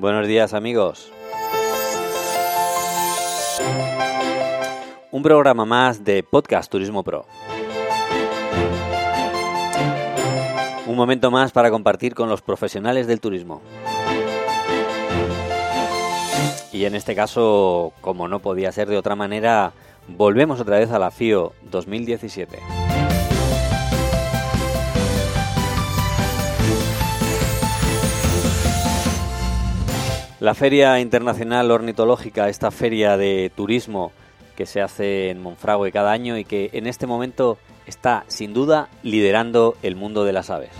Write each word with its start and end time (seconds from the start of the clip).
Buenos 0.00 0.26
días 0.26 0.54
amigos. 0.54 1.12
Un 5.10 5.22
programa 5.22 5.66
más 5.66 6.02
de 6.02 6.22
Podcast 6.22 6.72
Turismo 6.72 7.04
Pro. 7.04 7.26
Un 10.86 10.96
momento 10.96 11.30
más 11.30 11.52
para 11.52 11.70
compartir 11.70 12.14
con 12.14 12.30
los 12.30 12.40
profesionales 12.40 13.06
del 13.06 13.20
turismo. 13.20 13.60
Y 16.72 16.86
en 16.86 16.94
este 16.94 17.14
caso, 17.14 17.92
como 18.00 18.26
no 18.26 18.38
podía 18.38 18.72
ser 18.72 18.88
de 18.88 18.96
otra 18.96 19.16
manera, 19.16 19.72
volvemos 20.08 20.60
otra 20.60 20.78
vez 20.78 20.90
a 20.92 20.98
la 20.98 21.10
FIO 21.10 21.52
2017. 21.70 22.58
La 30.40 30.54
Feria 30.54 30.98
Internacional 31.00 31.70
Ornitológica, 31.70 32.48
esta 32.48 32.70
feria 32.70 33.18
de 33.18 33.52
turismo 33.54 34.10
que 34.56 34.64
se 34.64 34.80
hace 34.80 35.28
en 35.28 35.42
Monfragüe 35.42 35.92
cada 35.92 36.12
año 36.12 36.38
y 36.38 36.46
que 36.46 36.70
en 36.72 36.86
este 36.86 37.06
momento 37.06 37.58
está 37.86 38.24
sin 38.26 38.54
duda 38.54 38.88
liderando 39.02 39.76
el 39.82 39.96
mundo 39.96 40.24
de 40.24 40.32
las 40.32 40.48
aves. 40.48 40.70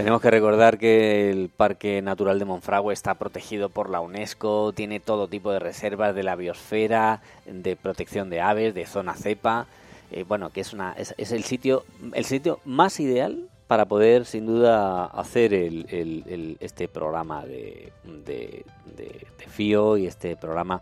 Tenemos 0.00 0.22
que 0.22 0.30
recordar 0.30 0.78
que 0.78 1.28
el 1.28 1.50
Parque 1.50 2.00
Natural 2.00 2.38
de 2.38 2.46
Monfragüe 2.46 2.94
está 2.94 3.16
protegido 3.16 3.68
por 3.68 3.90
la 3.90 4.00
UNESCO, 4.00 4.72
tiene 4.72 4.98
todo 4.98 5.28
tipo 5.28 5.52
de 5.52 5.58
reservas 5.58 6.14
de 6.14 6.22
la 6.22 6.36
biosfera, 6.36 7.20
de 7.44 7.76
protección 7.76 8.30
de 8.30 8.40
aves, 8.40 8.74
de 8.74 8.86
zona 8.86 9.12
cepa. 9.12 9.66
Eh, 10.10 10.24
bueno, 10.26 10.48
que 10.48 10.62
es, 10.62 10.72
una, 10.72 10.94
es, 10.94 11.12
el, 11.18 11.44
sitio, 11.44 11.84
el 12.14 12.24
sitio 12.24 12.60
más 12.64 12.98
ideal 12.98 13.50
para 13.66 13.84
poder, 13.84 14.24
sin 14.24 14.46
duda, 14.46 15.04
hacer 15.04 15.52
el, 15.52 16.56
este 16.60 16.88
programa 16.88 17.44
de, 17.44 17.92
de, 18.04 18.64
de, 18.96 19.26
FIO 19.50 19.98
y 19.98 20.06
este 20.06 20.34
programa 20.34 20.80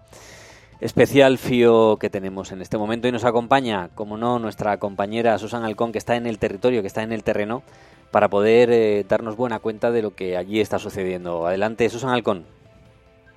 especial 0.80 1.38
FIO 1.38 1.96
que 1.96 2.08
tenemos 2.08 2.52
en 2.52 2.62
este 2.62 2.78
momento. 2.78 3.08
Y 3.08 3.12
nos 3.12 3.24
acompaña, 3.24 3.88
como 3.96 4.16
no, 4.16 4.38
nuestra 4.38 4.76
compañera 4.76 5.36
Susan 5.38 5.64
Alcón, 5.64 5.90
que 5.90 5.98
está 5.98 6.14
en 6.14 6.28
el 6.28 6.38
territorio, 6.38 6.82
que 6.82 6.86
está 6.86 7.02
en 7.02 7.10
el 7.10 7.24
terreno 7.24 7.64
para 8.10 8.28
poder 8.28 8.70
eh, 8.70 9.04
darnos 9.08 9.36
buena 9.36 9.58
cuenta 9.58 9.90
de 9.90 10.02
lo 10.02 10.14
que 10.14 10.36
allí 10.36 10.60
está 10.60 10.78
sucediendo. 10.78 11.46
Adelante, 11.46 11.88
Susan 11.88 12.10
Alcón. 12.10 12.46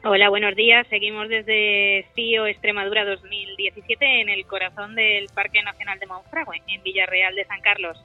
Hola, 0.04 0.30
buenos 0.30 0.56
días. 0.56 0.88
Seguimos 0.88 1.30
desde 1.30 2.06
CIO 2.16 2.48
Extremadura 2.48 3.06
2017 3.06 4.22
en 4.22 4.30
el 4.30 4.46
corazón 4.48 4.96
del 4.96 5.28
Parque 5.34 5.62
Nacional 5.62 6.00
de 6.00 6.08
Monfragüe, 6.08 6.62
en 6.68 6.82
Villarreal 6.82 7.36
de 7.36 7.46
San 7.46 7.62
Carlos. 7.62 8.04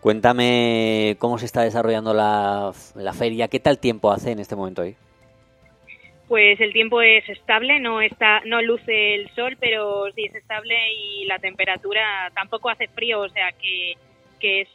Cuéntame 0.00 1.16
cómo 1.18 1.38
se 1.38 1.46
está 1.46 1.62
desarrollando 1.62 2.12
la, 2.12 2.72
la 2.96 3.12
feria, 3.12 3.48
qué 3.48 3.60
tal 3.60 3.78
tiempo 3.78 4.10
hace 4.10 4.32
en 4.32 4.40
este 4.40 4.56
momento 4.56 4.82
ahí. 4.82 4.96
Pues 6.26 6.60
el 6.60 6.72
tiempo 6.72 7.00
es 7.02 7.28
estable, 7.28 7.78
no 7.78 8.00
está, 8.00 8.40
no 8.44 8.60
luce 8.60 9.14
el 9.14 9.30
sol, 9.30 9.56
pero 9.60 10.10
sí 10.14 10.24
es 10.24 10.34
estable 10.34 10.74
y 10.92 11.26
la 11.26 11.38
temperatura 11.38 12.32
tampoco 12.34 12.70
hace 12.70 12.88
frío, 12.88 13.20
o 13.20 13.28
sea 13.28 13.52
que, 13.52 13.94
que 14.40 14.62
es 14.62 14.68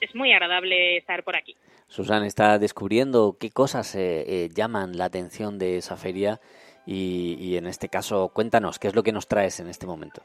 es 0.00 0.14
muy 0.14 0.32
agradable 0.32 0.96
estar 0.96 1.22
por 1.22 1.36
aquí. 1.36 1.56
Susan 1.88 2.24
está 2.24 2.58
descubriendo 2.58 3.36
qué 3.38 3.50
cosas 3.50 3.94
eh, 3.94 4.24
eh, 4.26 4.48
llaman 4.54 4.96
la 4.96 5.04
atención 5.04 5.58
de 5.58 5.78
esa 5.78 5.96
feria 5.96 6.40
y, 6.86 7.56
en 7.56 7.66
este 7.66 7.88
caso 7.88 8.30
cuéntanos 8.32 8.78
qué 8.78 8.88
es 8.88 8.94
lo 8.94 9.02
que 9.02 9.12
nos 9.12 9.26
traes 9.26 9.58
en 9.60 9.68
este 9.68 9.86
momento. 9.86 10.22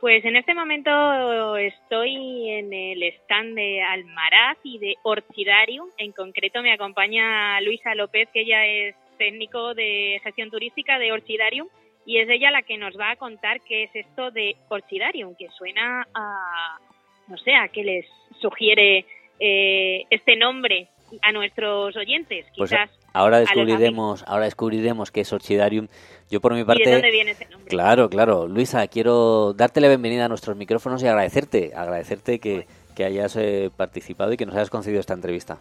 Pues 0.00 0.24
en 0.24 0.36
este 0.36 0.54
momento 0.54 1.56
estoy 1.56 2.50
en 2.50 2.72
el 2.72 3.02
stand 3.04 3.54
de 3.54 3.82
Almaraz 3.82 4.58
y 4.64 4.78
de 4.78 4.96
Orchidarium. 5.02 5.88
En 5.96 6.12
concreto 6.12 6.60
me 6.60 6.72
acompaña 6.72 7.60
Luisa 7.60 7.94
López, 7.94 8.28
que 8.32 8.40
ella 8.40 8.66
es 8.66 8.96
técnico 9.16 9.74
de 9.74 10.20
gestión 10.24 10.50
turística 10.50 10.98
de 10.98 11.12
Orchidarium 11.12 11.68
y 12.04 12.18
es 12.18 12.28
ella 12.28 12.50
la 12.50 12.62
que 12.62 12.78
nos 12.78 12.98
va 12.98 13.12
a 13.12 13.16
contar 13.16 13.60
qué 13.60 13.84
es 13.84 13.90
esto 13.94 14.32
de 14.32 14.56
Orchidarium, 14.68 15.36
que 15.36 15.48
suena 15.50 16.06
a, 16.14 16.78
no 17.32 17.38
sé, 17.38 17.54
a 17.54 17.68
qué 17.68 17.82
les 17.82 18.06
sugiere 18.40 19.06
eh, 19.40 20.04
este 20.10 20.36
nombre 20.36 20.88
a 21.22 21.32
nuestros 21.32 21.96
oyentes. 21.96 22.44
Pues 22.56 22.70
Quizás 22.70 22.90
ahora 23.14 23.40
descubriremos, 23.40 24.22
ahora 24.26 24.44
descubriremos 24.44 25.10
qué 25.10 25.22
es 25.22 25.32
Orchidarium. 25.32 25.88
Yo 26.30 26.40
por 26.40 26.54
mi 26.54 26.62
parte, 26.62 26.82
¿Y 26.82 26.86
de 26.86 26.92
dónde 26.92 27.10
viene 27.10 27.30
ese 27.30 27.46
nombre? 27.46 27.68
claro, 27.68 28.10
claro, 28.10 28.46
Luisa, 28.46 28.86
quiero 28.86 29.54
darte 29.54 29.80
la 29.80 29.88
bienvenida 29.88 30.26
a 30.26 30.28
nuestros 30.28 30.56
micrófonos 30.56 31.02
y 31.02 31.06
agradecerte, 31.06 31.72
agradecerte 31.74 32.38
que, 32.38 32.66
que 32.94 33.04
hayas 33.04 33.34
eh, 33.36 33.70
participado 33.74 34.32
y 34.34 34.36
que 34.36 34.44
nos 34.44 34.54
hayas 34.54 34.70
concedido 34.70 35.00
esta 35.00 35.14
entrevista. 35.14 35.58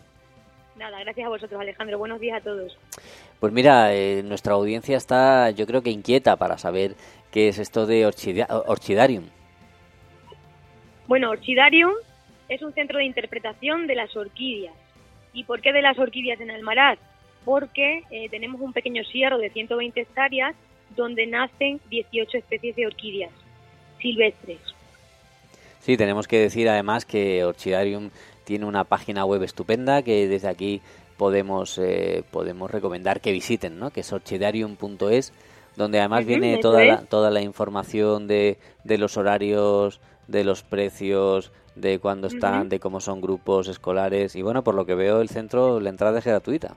Nada, 0.77 0.99
gracias 0.99 1.25
a 1.25 1.29
vosotros, 1.29 1.61
Alejandro. 1.61 1.97
Buenos 1.99 2.19
días 2.19 2.41
a 2.41 2.43
todos. 2.43 2.77
Pues 3.39 3.53
mira, 3.53 3.93
eh, 3.93 4.23
nuestra 4.23 4.53
audiencia 4.55 4.97
está, 4.97 5.51
yo 5.51 5.65
creo 5.67 5.81
que 5.83 5.89
inquieta 5.89 6.35
para 6.35 6.57
saber 6.57 6.95
qué 7.31 7.47
es 7.47 7.59
esto 7.59 7.85
de 7.85 8.05
Orchidarium. 8.05 9.25
Bueno, 11.11 11.31
Orchidarium 11.31 11.91
es 12.47 12.61
un 12.61 12.71
centro 12.71 12.99
de 12.99 13.03
interpretación 13.03 13.85
de 13.85 13.95
las 13.95 14.15
orquídeas. 14.15 14.73
¿Y 15.33 15.43
por 15.43 15.59
qué 15.59 15.73
de 15.73 15.81
las 15.81 15.99
orquídeas 15.99 16.39
en 16.39 16.51
Almaraz? 16.51 16.99
Porque 17.43 18.03
eh, 18.11 18.29
tenemos 18.29 18.61
un 18.61 18.71
pequeño 18.71 19.03
sierro 19.03 19.37
de 19.37 19.49
120 19.49 19.99
hectáreas 19.99 20.55
donde 20.95 21.27
nacen 21.27 21.81
18 21.89 22.37
especies 22.37 22.77
de 22.77 22.87
orquídeas 22.87 23.31
silvestres. 24.01 24.59
Sí, 25.81 25.97
tenemos 25.97 26.29
que 26.29 26.39
decir 26.39 26.69
además 26.69 27.03
que 27.03 27.43
Orchidarium 27.43 28.09
tiene 28.45 28.63
una 28.63 28.85
página 28.85 29.25
web 29.25 29.43
estupenda 29.43 30.03
que 30.03 30.29
desde 30.29 30.47
aquí 30.47 30.81
podemos 31.17 31.77
eh, 31.77 32.23
podemos 32.31 32.71
recomendar 32.71 33.19
que 33.19 33.33
visiten, 33.33 33.79
¿no? 33.79 33.91
Que 33.91 33.99
es 33.99 34.13
orchidarium.es, 34.13 35.33
donde 35.75 35.99
además 35.99 36.25
viene 36.25 36.57
toda 36.57 36.83
la, 36.83 37.01
toda 37.05 37.29
la 37.29 37.41
información 37.41 38.27
de, 38.27 38.57
de 38.83 38.97
los 38.97 39.17
horarios 39.17 40.01
de 40.27 40.43
los 40.43 40.63
precios, 40.63 41.51
de 41.75 41.99
cuándo 41.99 42.27
están, 42.27 42.69
de 42.69 42.79
cómo 42.79 42.99
son 42.99 43.21
grupos 43.21 43.67
escolares. 43.67 44.35
Y 44.35 44.41
bueno, 44.41 44.63
por 44.63 44.75
lo 44.75 44.85
que 44.85 44.95
veo, 44.95 45.21
el 45.21 45.29
centro, 45.29 45.79
la 45.79 45.89
entrada 45.89 46.19
es 46.19 46.25
gratuita. 46.25 46.75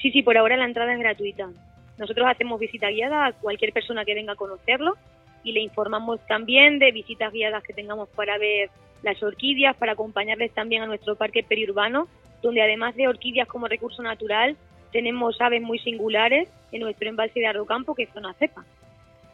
Sí, 0.00 0.10
sí, 0.10 0.22
por 0.22 0.36
ahora 0.36 0.56
la 0.56 0.64
entrada 0.64 0.92
es 0.92 0.98
gratuita. 0.98 1.50
Nosotros 1.98 2.26
hacemos 2.28 2.58
visita 2.58 2.88
guiada 2.88 3.26
a 3.26 3.32
cualquier 3.32 3.72
persona 3.72 4.04
que 4.04 4.14
venga 4.14 4.32
a 4.32 4.36
conocerlo 4.36 4.96
y 5.44 5.52
le 5.52 5.60
informamos 5.60 6.20
también 6.26 6.78
de 6.78 6.92
visitas 6.92 7.32
guiadas 7.32 7.62
que 7.62 7.74
tengamos 7.74 8.08
para 8.08 8.38
ver 8.38 8.70
las 9.02 9.22
orquídeas, 9.22 9.76
para 9.76 9.92
acompañarles 9.92 10.52
también 10.52 10.82
a 10.82 10.86
nuestro 10.86 11.16
parque 11.16 11.42
periurbano, 11.42 12.08
donde 12.42 12.62
además 12.62 12.96
de 12.96 13.08
orquídeas 13.08 13.48
como 13.48 13.68
recurso 13.68 14.02
natural, 14.02 14.56
tenemos 14.92 15.40
aves 15.40 15.62
muy 15.62 15.78
singulares 15.78 16.48
en 16.72 16.80
nuestro 16.80 17.08
embalse 17.08 17.40
de 17.40 17.46
Arrocampo, 17.46 17.94
que 17.94 18.04
es 18.04 18.10
zona 18.12 18.34
cepa. 18.34 18.64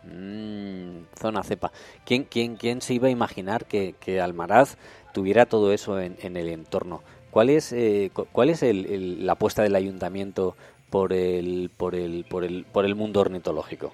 Mm, 0.05 1.05
zona 1.19 1.43
cepa. 1.43 1.73
¿Quién, 2.05 2.25
quién, 2.25 2.57
¿Quién 2.57 2.81
se 2.81 2.95
iba 2.95 3.09
a 3.09 3.11
imaginar 3.11 3.67
que, 3.67 3.95
que 4.01 4.21
Almaraz 4.21 4.77
tuviera 5.13 5.47
todo 5.47 5.73
eso 5.73 6.01
en, 6.01 6.17
en 6.23 6.37
el 6.37 6.49
entorno? 6.49 7.03
¿Cuál 7.31 7.51
es, 7.51 7.73
eh, 7.73 8.11
cuál 8.33 8.51
es 8.51 8.63
el, 8.63 9.27
la 9.27 9.33
apuesta 9.33 9.63
del 9.63 9.75
ayuntamiento 9.75 10.57
por 10.91 11.13
el, 11.13 11.71
por, 11.77 11.95
el, 11.95 12.25
por, 12.25 12.45
el, 12.45 12.65
por 12.65 12.85
el 12.87 12.95
mundo 12.95 13.21
ornitológico? 13.21 13.93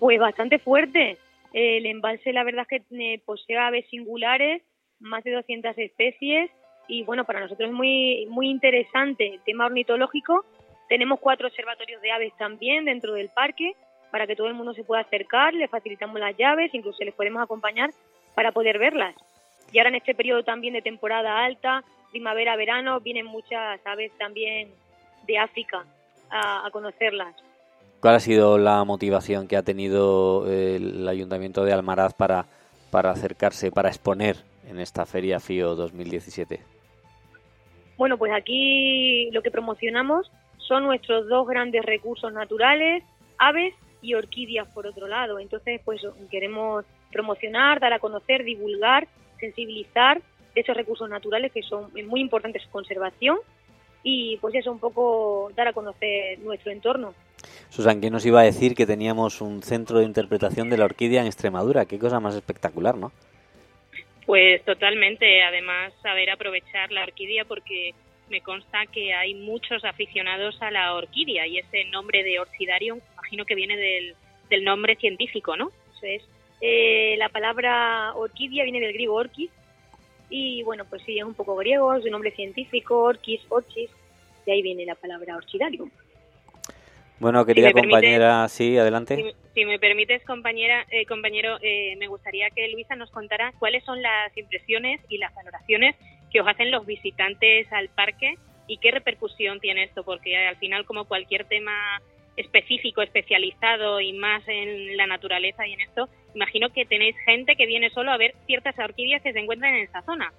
Pues 0.00 0.18
bastante 0.18 0.58
fuerte. 0.58 1.18
El 1.52 1.86
embalse, 1.86 2.32
la 2.32 2.42
verdad 2.42 2.66
es 2.68 2.82
que 2.88 3.22
posee 3.24 3.56
aves 3.56 3.86
singulares, 3.90 4.62
más 4.98 5.22
de 5.22 5.32
200 5.32 5.78
especies, 5.78 6.50
y 6.88 7.02
bueno, 7.04 7.24
para 7.24 7.40
nosotros 7.40 7.68
es 7.68 7.74
muy, 7.74 8.26
muy 8.26 8.48
interesante 8.48 9.34
el 9.34 9.40
tema 9.40 9.66
ornitológico. 9.66 10.44
Tenemos 10.88 11.20
cuatro 11.20 11.48
observatorios 11.48 12.00
de 12.02 12.12
aves 12.12 12.32
también 12.36 12.84
dentro 12.84 13.14
del 13.14 13.30
parque, 13.30 13.74
para 14.10 14.26
que 14.26 14.36
todo 14.36 14.46
el 14.46 14.54
mundo 14.54 14.74
se 14.74 14.84
pueda 14.84 15.02
acercar, 15.02 15.54
le 15.54 15.66
facilitamos 15.66 16.20
las 16.20 16.36
llaves, 16.36 16.72
incluso 16.72 17.02
les 17.02 17.14
podemos 17.14 17.42
acompañar 17.42 17.90
para 18.34 18.52
poder 18.52 18.78
verlas. 18.78 19.14
Y 19.72 19.78
ahora 19.78 19.88
en 19.88 19.96
este 19.96 20.14
periodo 20.14 20.44
también 20.44 20.74
de 20.74 20.82
temporada 20.82 21.44
alta, 21.44 21.82
primavera, 22.10 22.54
verano, 22.54 23.00
vienen 23.00 23.26
muchas 23.26 23.80
aves 23.84 24.12
también 24.18 24.68
de 25.26 25.38
África 25.38 25.84
a, 26.30 26.68
conocerlas. 26.70 27.34
¿Cuál 28.00 28.16
ha 28.16 28.20
sido 28.20 28.58
la 28.58 28.84
motivación 28.84 29.48
que 29.48 29.56
ha 29.56 29.62
tenido 29.62 30.46
el 30.48 31.08
Ayuntamiento 31.08 31.64
de 31.64 31.72
Almaraz 31.72 32.14
para, 32.14 32.46
para 32.90 33.10
acercarse, 33.10 33.72
para 33.72 33.88
exponer 33.88 34.36
en 34.68 34.78
esta 34.78 35.06
Feria 35.06 35.40
FIO 35.40 35.74
2017? 35.74 36.73
Bueno, 37.96 38.18
pues 38.18 38.32
aquí 38.32 39.30
lo 39.30 39.42
que 39.42 39.50
promocionamos 39.50 40.30
son 40.58 40.84
nuestros 40.84 41.28
dos 41.28 41.46
grandes 41.46 41.84
recursos 41.84 42.32
naturales, 42.32 43.04
aves 43.38 43.74
y 44.02 44.14
orquídeas 44.14 44.68
por 44.68 44.86
otro 44.86 45.06
lado. 45.06 45.38
Entonces, 45.38 45.80
pues 45.84 46.00
queremos 46.30 46.84
promocionar, 47.12 47.80
dar 47.80 47.92
a 47.92 47.98
conocer, 47.98 48.44
divulgar, 48.44 49.06
sensibilizar 49.38 50.20
esos 50.54 50.76
recursos 50.76 51.08
naturales 51.08 51.52
que 51.52 51.62
son 51.62 51.90
muy 52.06 52.20
importantes 52.20 52.62
su 52.62 52.70
conservación 52.70 53.38
y 54.02 54.36
pues 54.36 54.54
eso, 54.54 54.70
un 54.70 54.78
poco 54.78 55.50
dar 55.56 55.68
a 55.68 55.72
conocer 55.72 56.38
nuestro 56.40 56.70
entorno. 56.70 57.14
Susan, 57.70 58.00
¿quién 58.00 58.12
nos 58.12 58.24
iba 58.26 58.40
a 58.40 58.44
decir 58.44 58.74
que 58.74 58.86
teníamos 58.86 59.40
un 59.40 59.62
centro 59.62 59.98
de 59.98 60.04
interpretación 60.04 60.70
de 60.70 60.76
la 60.76 60.84
orquídea 60.84 61.22
en 61.22 61.26
Extremadura? 61.26 61.86
Qué 61.86 61.98
cosa 61.98 62.20
más 62.20 62.34
espectacular, 62.34 62.96
¿no? 62.96 63.12
Pues 64.26 64.64
totalmente, 64.64 65.42
además 65.42 65.92
saber 66.02 66.30
aprovechar 66.30 66.90
la 66.90 67.02
orquídea 67.02 67.44
porque 67.44 67.94
me 68.30 68.40
consta 68.40 68.86
que 68.86 69.12
hay 69.12 69.34
muchos 69.34 69.84
aficionados 69.84 70.60
a 70.62 70.70
la 70.70 70.94
orquídea 70.94 71.46
y 71.46 71.58
ese 71.58 71.84
nombre 71.84 72.22
de 72.22 72.40
orchidario 72.40 72.98
imagino 73.12 73.44
que 73.44 73.54
viene 73.54 73.76
del, 73.76 74.14
del 74.48 74.64
nombre 74.64 74.96
científico, 74.96 75.56
¿no? 75.56 75.70
Es. 76.02 76.22
Eh, 76.60 77.16
la 77.18 77.30
palabra 77.30 78.12
orquídea 78.14 78.64
viene 78.64 78.80
del 78.80 78.92
griego 78.92 79.14
orquis 79.14 79.50
y 80.28 80.62
bueno, 80.62 80.84
pues 80.84 81.02
sí, 81.02 81.18
es 81.18 81.24
un 81.24 81.34
poco 81.34 81.56
griego, 81.56 81.94
es 81.94 82.04
un 82.04 82.10
nombre 82.10 82.30
científico, 82.30 83.04
orquis, 83.04 83.40
orchis, 83.48 83.90
de 84.44 84.52
ahí 84.52 84.62
viene 84.62 84.84
la 84.84 84.94
palabra 84.94 85.36
orchidarium. 85.36 85.90
Bueno, 87.20 87.46
querida 87.46 87.72
compañera, 87.72 88.48
sí, 88.48 88.76
adelante. 88.76 89.34
Si, 89.54 89.64
me 89.64 89.78
permites, 89.78 90.24
compañera, 90.24 90.84
eh, 90.90 91.06
compañero, 91.06 91.58
eh, 91.62 91.94
me 91.96 92.08
gustaría 92.08 92.50
que 92.50 92.68
Luisa 92.68 92.96
nos 92.96 93.10
contara 93.10 93.52
cuáles 93.58 93.84
son 93.84 94.02
las 94.02 94.36
impresiones 94.36 95.00
y 95.08 95.18
las 95.18 95.32
valoraciones 95.34 95.94
que 96.32 96.40
os 96.40 96.48
hacen 96.48 96.72
los 96.72 96.84
visitantes 96.84 97.72
al 97.72 97.88
parque 97.90 98.34
y 98.66 98.78
qué 98.78 98.90
repercusión 98.90 99.60
tiene 99.60 99.84
esto, 99.84 100.02
porque 100.02 100.36
al 100.36 100.56
final, 100.56 100.84
como 100.84 101.04
cualquier 101.04 101.44
tema 101.44 102.00
específico, 102.36 103.02
especializado 103.02 104.00
y 104.00 104.12
más 104.12 104.42
en 104.48 104.96
la 104.96 105.06
naturaleza 105.06 105.66
y 105.66 105.74
en 105.74 105.82
esto, 105.82 106.08
imagino 106.34 106.70
que 106.70 106.84
tenéis 106.84 107.16
gente 107.24 107.54
que 107.54 107.66
viene 107.66 107.90
solo 107.90 108.10
a 108.10 108.16
ver 108.16 108.34
ciertas 108.46 108.76
orquídeas 108.78 109.22
que 109.22 109.32
se 109.32 109.38
encuentran 109.38 109.74
en 109.74 109.84
esa 109.84 110.02
zona. 110.02 110.32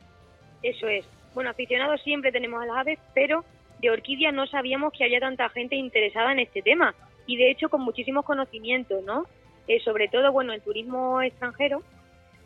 Eso 0.62 0.90
es. 0.90 1.06
Bueno, 1.34 1.52
aficionados 1.52 2.02
siempre 2.02 2.32
tenemos 2.32 2.62
a 2.62 2.66
las 2.66 2.78
aves, 2.78 3.00
pero 3.14 3.46
de 3.86 3.92
orquídeas 3.92 4.34
no 4.34 4.48
sabíamos 4.48 4.92
que 4.92 5.04
había 5.04 5.20
tanta 5.20 5.48
gente 5.50 5.76
interesada 5.76 6.32
en 6.32 6.40
este 6.40 6.64
tema 6.64 6.96
y 7.28 7.38
de 7.38 7.52
hecho 7.52 7.70
con 7.70 7.82
muchísimos 7.82 8.26
conocimientos, 8.26 9.04
¿no? 9.04 9.26
Eh, 9.68 9.80
sobre 9.80 10.08
todo, 10.08 10.32
bueno, 10.32 10.54
el 10.54 10.62
turismo 10.62 11.22
extranjero, 11.22 11.84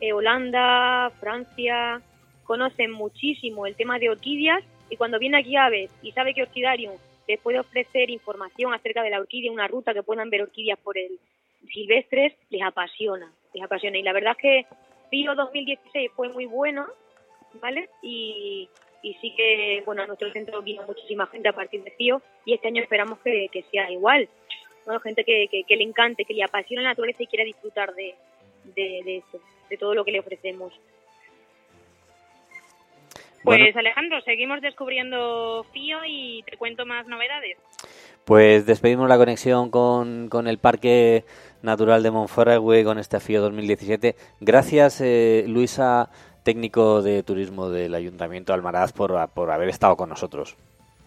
eh, 0.01 0.12
Holanda, 0.13 1.12
Francia, 1.19 2.01
conocen 2.44 2.91
muchísimo 2.91 3.65
el 3.68 3.75
tema 3.75 4.00
de 4.00 4.09
orquídeas 4.09 4.63
y 4.89 4.97
cuando 4.97 5.19
viene 5.19 5.38
aquí 5.38 5.56
aves 5.56 5.91
y 6.01 6.12
sabe 6.12 6.33
que 6.33 6.44
Orquidarium 6.44 6.94
les 7.27 7.39
puede 7.39 7.59
ofrecer 7.59 8.09
información 8.09 8.74
acerca 8.74 9.03
de 9.03 9.12
la 9.12 9.19
orquídea, 9.19 9.51
una 9.51 9.68
ruta 9.68 9.94
que 9.94 10.03
puedan 10.03 10.30
ver 10.30 10.42
orquídeas 10.42 10.80
por 10.80 10.97
el 10.97 11.19
silvestres, 11.71 12.33
les 12.50 12.63
apasiona, 12.63 13.31
les 13.53 13.63
apasiona. 13.63 13.97
Y 13.97 14.03
la 14.03 14.13
verdad 14.13 14.35
es 14.35 14.42
que 14.42 14.65
Pío 15.09 15.35
2016 15.35 16.12
fue 16.15 16.30
muy 16.30 16.47
bueno, 16.47 16.88
¿vale? 17.62 17.89
Y, 18.01 18.68
y 19.01 19.13
sí 19.15 19.33
que, 19.35 19.83
bueno, 19.85 20.03
a 20.03 20.07
nuestro 20.07 20.31
centro 20.31 20.61
vino 20.61 20.83
muchísima 20.85 21.27
gente 21.27 21.49
a 21.49 21.53
partir 21.53 21.83
de 21.83 21.91
Pío 21.91 22.21
y 22.45 22.53
este 22.53 22.67
año 22.67 22.81
esperamos 22.81 23.19
que, 23.19 23.49
sea 23.71 23.89
igual. 23.91 24.27
¿no? 24.85 24.99
Gente 24.99 25.23
que, 25.23 25.47
que, 25.67 25.75
le 25.75 25.83
encante, 25.83 26.25
que 26.25 26.33
le 26.33 26.43
apasione 26.43 26.83
la 26.83 26.89
naturaleza 26.89 27.23
y 27.23 27.27
quiera 27.27 27.45
disfrutar 27.45 27.93
de, 27.93 28.15
de, 28.75 29.01
de 29.03 29.17
esto, 29.17 29.39
de 29.69 29.77
todo 29.77 29.93
lo 29.93 30.03
que 30.03 30.11
le 30.11 30.19
ofrecemos. 30.19 30.73
Pues 33.43 33.75
Alejandro, 33.75 34.19
seguimos 34.21 34.61
descubriendo 34.61 35.65
FIO 35.71 35.99
y 36.05 36.43
te 36.43 36.57
cuento 36.57 36.85
más 36.85 37.07
novedades. 37.07 37.57
Pues 38.25 38.65
despedimos 38.65 39.07
la 39.07 39.17
conexión 39.17 39.71
con, 39.71 40.27
con 40.29 40.47
el 40.47 40.59
Parque 40.59 41.23
Natural 41.61 42.03
de 42.03 42.11
Monferragüe 42.11 42.83
con 42.83 42.99
este 42.99 43.19
FIO 43.19 43.41
2017. 43.41 44.15
Gracias, 44.39 45.01
eh, 45.01 45.45
Luisa, 45.47 46.09
técnico 46.49 47.03
de 47.03 47.21
turismo 47.21 47.69
del 47.69 47.93
Ayuntamiento 47.93 48.51
de 48.51 48.55
Almaraz, 48.55 48.91
por, 48.91 49.13
por 49.35 49.51
haber 49.51 49.69
estado 49.69 49.95
con 49.95 50.09
nosotros. 50.09 50.57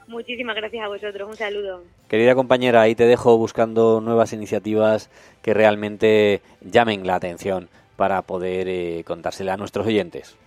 Muchísimas 0.07 0.55
gracias 0.55 0.85
a 0.85 0.87
vosotros, 0.87 1.29
un 1.29 1.35
saludo. 1.35 1.83
Querida 2.09 2.37
compañera, 2.37 2.81
ahí 2.81 2.95
te 2.95 3.07
dejo 3.07 3.37
buscando 3.37 4.01
nuevas 4.01 4.33
iniciativas 4.33 5.11
que 5.43 5.53
realmente 5.53 6.43
llamen 6.61 7.09
la 7.09 7.17
atención 7.17 7.69
para 7.97 8.23
poder 8.23 8.69
eh, 8.69 9.03
contársela 9.05 9.55
a 9.55 9.57
nuestros 9.57 9.85
oyentes. 9.85 10.39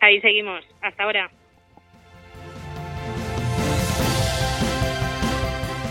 Ahí 0.00 0.20
seguimos. 0.20 0.62
Hasta 0.82 1.04
ahora. 1.04 1.30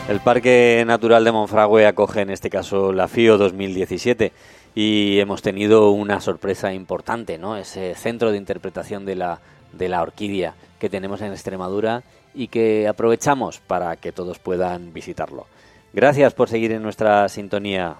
El 0.10 0.20
Parque 0.20 0.84
Natural 0.86 1.24
de 1.24 1.32
Monfragüe 1.32 1.88
acoge 1.88 2.22
en 2.22 2.30
este 2.30 2.52
caso 2.52 2.94
la 2.94 3.08
FIO 3.08 3.40
2017 3.40 4.32
y 4.80 5.20
hemos 5.20 5.42
tenido 5.42 5.90
una 5.90 6.22
sorpresa 6.22 6.72
importante, 6.72 7.40
¿no? 7.40 7.58
Ese 7.58 7.96
centro 7.96 8.32
de 8.32 8.38
interpretación 8.38 9.06
de 9.06 9.16
la, 9.16 9.40
de 9.74 9.90
la 9.90 10.04
orquídea 10.04 10.54
que 10.78 10.88
tenemos 10.88 11.20
en 11.22 11.32
Extremadura 11.32 12.04
y 12.36 12.50
que 12.50 12.88
aprovechamos 12.88 13.58
para 13.58 13.96
que 13.96 14.12
todos 14.12 14.38
puedan 14.38 14.94
visitarlo. 14.94 15.48
Gracias 15.94 16.36
por 16.36 16.48
seguir 16.48 16.74
en 16.74 16.84
nuestra 16.84 17.28
sintonía. 17.28 17.96